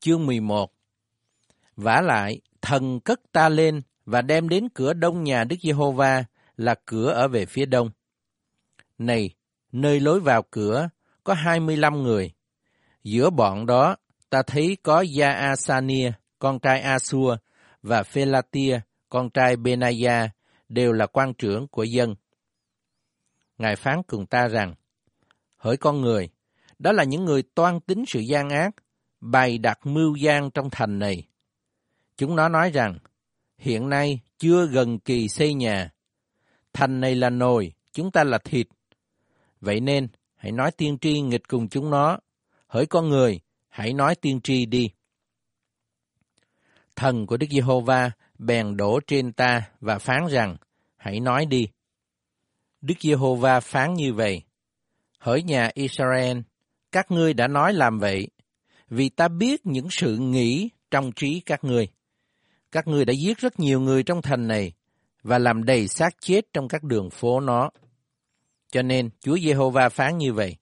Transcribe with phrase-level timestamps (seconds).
[0.00, 0.72] Chương 11
[1.76, 6.24] vả lại, thần cất ta lên và đem đến cửa đông nhà Đức Giê-hô-va
[6.56, 7.90] là cửa ở về phía đông.
[8.98, 9.30] Này,
[9.72, 10.88] nơi lối vào cửa
[11.24, 12.32] có hai mươi lăm người.
[13.04, 13.96] Giữa bọn đó,
[14.30, 17.36] ta thấy có Gia-asania, con trai A-xua,
[17.82, 20.30] và Phelatia, con trai Benaya,
[20.68, 22.14] đều là quan trưởng của dân.
[23.58, 24.74] Ngài phán cùng ta rằng,
[25.56, 26.28] hỡi con người,
[26.78, 28.70] đó là những người toan tính sự gian ác,
[29.20, 31.26] bày đặt mưu gian trong thành này.
[32.16, 32.98] Chúng nó nói rằng,
[33.58, 35.90] hiện nay chưa gần kỳ xây nhà.
[36.72, 38.66] Thành này là nồi, chúng ta là thịt.
[39.60, 42.18] Vậy nên, hãy nói tiên tri nghịch cùng chúng nó.
[42.66, 44.90] Hỡi con người, hãy nói tiên tri đi.
[46.96, 50.56] Thần của Đức Giê-hô-va bèn đổ trên ta và phán rằng,
[50.96, 51.68] hãy nói đi.
[52.80, 54.42] Đức Giê-hô-va phán như vậy.
[55.18, 56.38] Hỡi nhà Israel,
[56.92, 58.28] các ngươi đã nói làm vậy,
[58.90, 61.88] vì ta biết những sự nghĩ trong trí các ngươi.
[62.72, 64.72] Các ngươi đã giết rất nhiều người trong thành này
[65.22, 67.70] và làm đầy xác chết trong các đường phố nó.
[68.72, 70.56] Cho nên Chúa Giê-hô-va phán như vậy.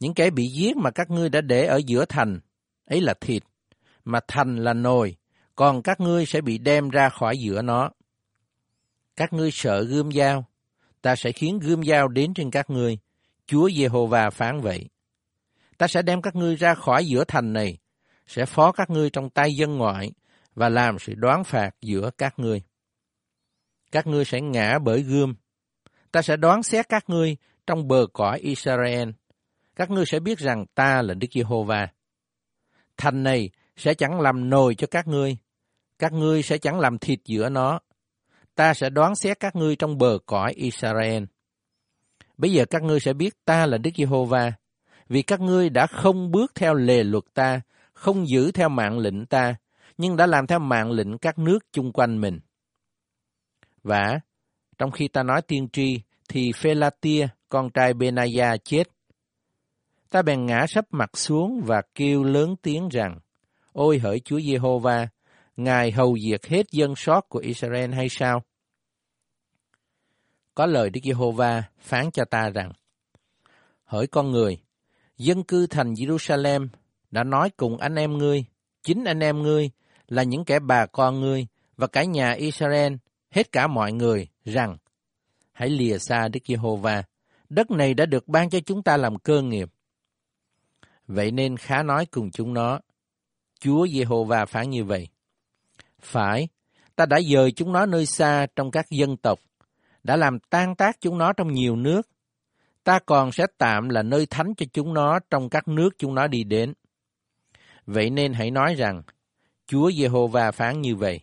[0.00, 2.40] Những kẻ bị giết mà các ngươi đã để ở giữa thành,
[2.84, 3.42] ấy là thịt,
[4.04, 5.16] mà thành là nồi,
[5.54, 7.90] còn các ngươi sẽ bị đem ra khỏi giữa nó.
[9.16, 10.44] Các ngươi sợ gươm dao,
[11.02, 12.98] ta sẽ khiến gươm dao đến trên các ngươi.
[13.46, 14.88] Chúa Giê-hô-va phán vậy.
[15.78, 17.78] Ta sẽ đem các ngươi ra khỏi giữa thành này,
[18.26, 20.12] sẽ phó các ngươi trong tay dân ngoại
[20.54, 22.62] và làm sự đoán phạt giữa các ngươi.
[23.92, 25.34] Các ngươi sẽ ngã bởi gươm.
[26.12, 29.08] Ta sẽ đoán xét các ngươi trong bờ cõi Israel.
[29.76, 31.88] Các ngươi sẽ biết rằng ta là Đức Giê-hô-va.
[32.96, 35.36] Thành này sẽ chẳng làm nồi cho các ngươi.
[35.98, 37.80] Các ngươi sẽ chẳng làm thịt giữa nó.
[38.54, 41.24] Ta sẽ đoán xét các ngươi trong bờ cõi Israel.
[42.36, 44.52] Bây giờ các ngươi sẽ biết ta là Đức Giê-hô-va,
[45.08, 47.60] vì các ngươi đã không bước theo lề luật ta,
[47.92, 49.54] không giữ theo mạng lệnh ta,
[49.98, 52.40] nhưng đã làm theo mạng lệnh các nước chung quanh mình.
[53.82, 54.20] Và
[54.78, 58.84] trong khi ta nói tiên tri, thì Phelatia, con trai Benaya chết.
[60.10, 63.18] Ta bèn ngã sấp mặt xuống và kêu lớn tiếng rằng,
[63.72, 65.08] Ôi hỡi Chúa Giê-hô-va,
[65.56, 68.42] Ngài hầu diệt hết dân sót của Israel hay sao?
[70.54, 72.72] Có lời Đức Giê-hô-va phán cho ta rằng,
[73.84, 74.58] Hỡi con người,
[75.18, 76.68] dân cư thành Jerusalem
[77.10, 78.44] đã nói cùng anh em ngươi,
[78.82, 79.70] chính anh em ngươi
[80.08, 81.46] là những kẻ bà con ngươi
[81.76, 82.92] và cả nhà Israel,
[83.30, 84.76] hết cả mọi người, rằng
[85.52, 87.02] hãy lìa xa Đức Giê-hô-va.
[87.48, 89.68] Đất này đã được ban cho chúng ta làm cơ nghiệp.
[91.06, 92.80] Vậy nên khá nói cùng chúng nó,
[93.60, 95.08] Chúa Giê-hô-va phán như vậy.
[96.00, 96.48] Phải,
[96.96, 99.40] ta đã dời chúng nó nơi xa trong các dân tộc,
[100.02, 102.08] đã làm tan tác chúng nó trong nhiều nước.
[102.84, 106.26] Ta còn sẽ tạm là nơi thánh cho chúng nó trong các nước chúng nó
[106.26, 106.74] đi đến.
[107.86, 109.02] Vậy nên hãy nói rằng,
[109.66, 111.20] Chúa Giê-hô-va phán như vậy.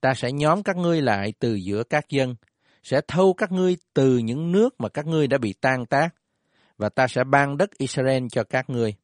[0.00, 2.34] Ta sẽ nhóm các ngươi lại từ giữa các dân,
[2.82, 6.08] sẽ thâu các ngươi từ những nước mà các ngươi đã bị tan tác,
[6.76, 8.94] và ta sẽ ban đất Israel cho các ngươi.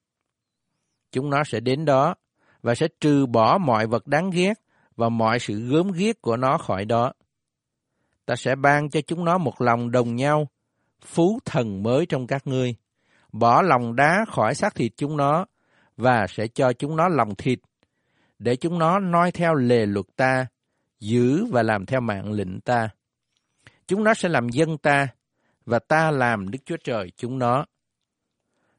[1.12, 2.14] Chúng nó sẽ đến đó,
[2.62, 4.54] và sẽ trừ bỏ mọi vật đáng ghét
[4.96, 7.12] và mọi sự gớm ghiếc của nó khỏi đó.
[8.26, 10.48] Ta sẽ ban cho chúng nó một lòng đồng nhau,
[11.04, 12.74] phú thần mới trong các ngươi,
[13.32, 15.46] bỏ lòng đá khỏi xác thịt chúng nó,
[15.96, 17.58] và sẽ cho chúng nó lòng thịt
[18.38, 20.46] để chúng nó noi theo lề luật ta,
[21.00, 22.88] giữ và làm theo mạng lệnh ta.
[23.86, 25.08] Chúng nó sẽ làm dân ta,
[25.66, 27.66] và ta làm Đức Chúa Trời chúng nó.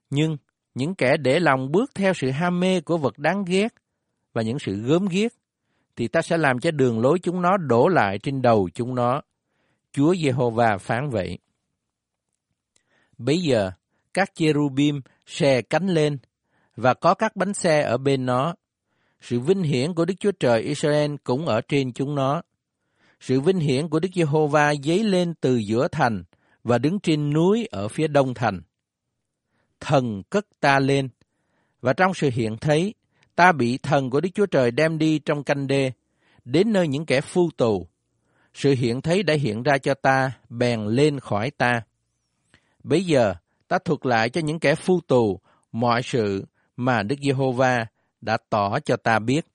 [0.09, 0.37] Nhưng
[0.73, 3.73] những kẻ để lòng bước theo sự ham mê của vật đáng ghét
[4.33, 5.31] và những sự gớm ghiếc,
[5.95, 9.21] thì ta sẽ làm cho đường lối chúng nó đổ lại trên đầu chúng nó.
[9.91, 11.37] Chúa Giê-hô-va phán vậy.
[13.17, 13.71] Bây giờ,
[14.13, 16.17] các cherubim xe cánh lên,
[16.75, 18.55] và có các bánh xe ở bên nó,
[19.21, 22.41] sự vinh hiển của Đức Chúa Trời Israel cũng ở trên chúng nó.
[23.19, 26.23] Sự vinh hiển của Đức Giê-hô-va dấy lên từ giữa thành
[26.63, 28.61] và đứng trên núi ở phía đông thành.
[29.79, 31.09] Thần cất ta lên,
[31.81, 32.93] và trong sự hiện thấy,
[33.35, 35.91] ta bị thần của Đức Chúa Trời đem đi trong canh đê,
[36.45, 37.87] đến nơi những kẻ phu tù.
[38.53, 41.81] Sự hiện thấy đã hiện ra cho ta, bèn lên khỏi ta.
[42.85, 43.34] Bây giờ,
[43.67, 45.40] ta thuật lại cho những kẻ phu tù
[45.72, 46.46] mọi sự
[46.78, 47.85] mà Đức Giê-hô-va
[48.22, 49.47] đã tỏ cho ta biết.